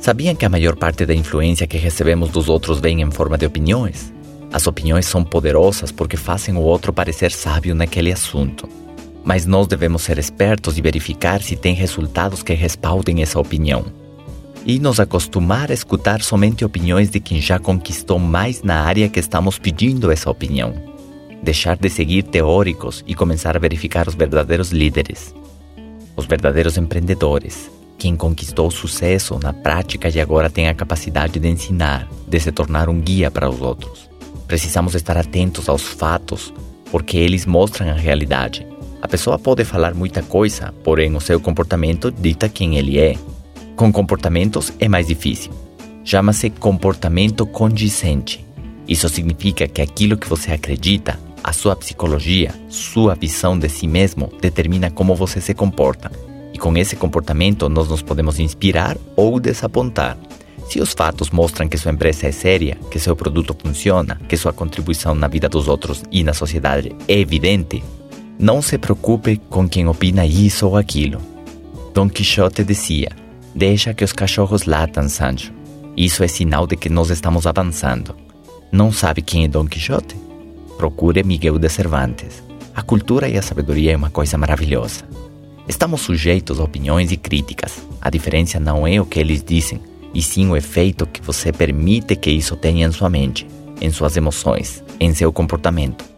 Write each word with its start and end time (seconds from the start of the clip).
Sabiam 0.00 0.34
que 0.34 0.46
a 0.46 0.48
maior 0.48 0.76
parte 0.76 1.04
da 1.04 1.12
influência 1.12 1.66
que 1.66 1.76
recebemos 1.76 2.30
dos 2.30 2.48
outros 2.48 2.78
vem 2.78 3.02
em 3.02 3.10
forma 3.10 3.36
de 3.36 3.44
opiniões? 3.44 4.12
As 4.52 4.66
opiniões 4.66 5.06
são 5.06 5.24
poderosas 5.24 5.90
porque 5.90 6.16
fazem 6.16 6.56
o 6.56 6.60
outro 6.60 6.92
parecer 6.92 7.32
sábio 7.32 7.74
naquele 7.74 8.12
assunto. 8.12 8.68
Mas 9.24 9.44
nós 9.44 9.66
devemos 9.66 10.02
ser 10.02 10.16
espertos 10.16 10.78
e 10.78 10.80
verificar 10.80 11.42
se 11.42 11.56
tem 11.56 11.74
resultados 11.74 12.42
que 12.42 12.54
respaldem 12.54 13.22
essa 13.22 13.40
opinião. 13.40 13.86
E 14.64 14.78
nos 14.78 15.00
acostumar 15.00 15.70
a 15.70 15.74
escutar 15.74 16.22
somente 16.22 16.64
opiniões 16.64 17.10
de 17.10 17.18
quem 17.18 17.40
já 17.40 17.58
conquistou 17.58 18.18
mais 18.18 18.62
na 18.62 18.82
área 18.82 19.08
que 19.08 19.18
estamos 19.18 19.58
pedindo 19.58 20.12
essa 20.12 20.30
opinião. 20.30 20.74
Deixar 21.42 21.76
de 21.76 21.90
seguir 21.90 22.22
teóricos 22.22 23.04
e 23.06 23.14
começar 23.14 23.56
a 23.56 23.60
verificar 23.60 24.06
os 24.06 24.14
verdadeiros 24.14 24.70
líderes, 24.70 25.34
os 26.16 26.24
verdadeiros 26.26 26.76
empreendedores, 26.76 27.70
quem 27.98 28.14
conquistou 28.14 28.70
sucesso 28.70 29.38
na 29.42 29.52
prática 29.52 30.08
e 30.08 30.20
agora 30.20 30.48
tem 30.48 30.68
a 30.68 30.74
capacidade 30.74 31.40
de 31.40 31.48
ensinar, 31.48 32.08
de 32.28 32.38
se 32.38 32.52
tornar 32.52 32.88
um 32.88 33.00
guia 33.00 33.30
para 33.30 33.50
os 33.50 33.60
outros. 33.60 34.08
Precisamos 34.46 34.94
estar 34.94 35.18
atentos 35.18 35.68
aos 35.68 35.82
fatos, 35.82 36.54
porque 36.92 37.18
eles 37.18 37.44
mostram 37.44 37.90
a 37.90 37.94
realidade. 37.94 38.64
A 39.02 39.08
pessoa 39.08 39.38
pode 39.38 39.64
falar 39.64 39.94
muita 39.94 40.22
coisa, 40.22 40.72
porém 40.84 41.14
o 41.14 41.20
seu 41.20 41.40
comportamento 41.40 42.10
dita 42.10 42.48
quem 42.48 42.78
ele 42.78 42.98
é. 42.98 43.16
Com 43.74 43.92
comportamentos 43.92 44.72
é 44.78 44.88
mais 44.88 45.08
difícil. 45.08 45.52
Chama-se 46.04 46.50
comportamento 46.50 47.44
condizente. 47.46 48.46
Isso 48.86 49.08
significa 49.08 49.68
que 49.68 49.82
aquilo 49.82 50.16
que 50.16 50.28
você 50.28 50.52
acredita, 50.52 51.18
a 51.44 51.52
sua 51.52 51.76
psicologia, 51.76 52.54
sua 52.68 53.14
visão 53.14 53.58
de 53.58 53.68
si 53.68 53.86
mesmo 53.86 54.32
determina 54.40 54.90
como 54.90 55.14
você 55.14 55.40
se 55.40 55.52
comporta 55.52 56.10
e 56.58 56.60
com 56.60 56.76
esse 56.76 56.96
comportamento, 56.96 57.68
nós 57.68 57.88
nos 57.88 58.02
podemos 58.02 58.40
inspirar 58.40 58.98
ou 59.14 59.38
desapontar. 59.38 60.18
Se 60.68 60.80
os 60.80 60.92
fatos 60.92 61.30
mostram 61.30 61.68
que 61.68 61.78
sua 61.78 61.92
empresa 61.92 62.26
é 62.26 62.32
séria, 62.32 62.76
que 62.90 62.98
seu 62.98 63.14
produto 63.14 63.56
funciona, 63.56 64.20
que 64.28 64.36
sua 64.36 64.52
contribuição 64.52 65.14
na 65.14 65.28
vida 65.28 65.48
dos 65.48 65.68
outros 65.68 66.02
e 66.10 66.24
na 66.24 66.34
sociedade 66.34 66.90
é 67.06 67.16
evidente, 67.16 67.82
não 68.36 68.60
se 68.60 68.76
preocupe 68.76 69.40
com 69.48 69.68
quem 69.68 69.86
opina 69.86 70.26
isso 70.26 70.66
ou 70.66 70.76
aquilo. 70.76 71.20
Don 71.94 72.08
Quixote 72.08 72.64
dizia: 72.64 73.10
Deixa 73.54 73.94
que 73.94 74.02
os 74.02 74.12
cachorros 74.12 74.64
latam, 74.64 75.08
Sancho. 75.08 75.52
Isso 75.96 76.24
é 76.24 76.28
sinal 76.28 76.66
de 76.66 76.76
que 76.76 76.88
nós 76.88 77.08
estamos 77.08 77.46
avançando. 77.46 78.16
Não 78.72 78.90
sabe 78.90 79.22
quem 79.22 79.44
é 79.44 79.48
Don 79.48 79.66
Quixote? 79.66 80.16
Procure 80.76 81.22
Miguel 81.22 81.56
de 81.56 81.68
Cervantes. 81.68 82.42
A 82.74 82.82
cultura 82.82 83.28
e 83.28 83.38
a 83.38 83.42
sabedoria 83.42 83.92
é 83.92 83.96
uma 83.96 84.10
coisa 84.10 84.36
maravilhosa. 84.36 85.04
Estamos 85.68 86.00
sujeitos 86.00 86.58
a 86.58 86.64
opiniões 86.64 87.12
e 87.12 87.16
críticas. 87.18 87.86
A 88.00 88.08
diferença 88.08 88.58
não 88.58 88.86
é 88.86 88.98
o 88.98 89.04
que 89.04 89.20
eles 89.20 89.44
dizem, 89.44 89.78
e 90.14 90.22
sim 90.22 90.48
o 90.48 90.56
efeito 90.56 91.06
que 91.06 91.20
você 91.20 91.52
permite 91.52 92.16
que 92.16 92.30
isso 92.30 92.56
tenha 92.56 92.86
em 92.86 92.90
sua 92.90 93.10
mente, 93.10 93.46
em 93.78 93.90
suas 93.90 94.16
emoções, 94.16 94.82
em 94.98 95.12
seu 95.12 95.30
comportamento. 95.30 96.17